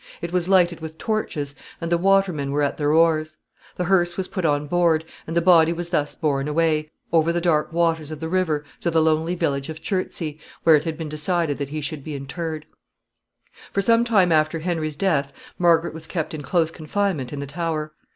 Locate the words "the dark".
7.31-7.71